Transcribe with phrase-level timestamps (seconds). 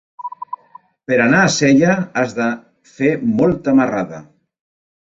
[1.11, 1.93] Per anar a Sella
[2.23, 2.49] has de
[2.95, 4.27] fer molta marrada.